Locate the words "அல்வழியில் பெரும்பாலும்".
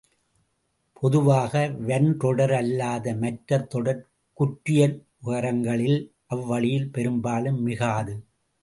6.27-7.61